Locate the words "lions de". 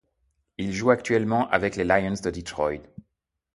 1.83-2.31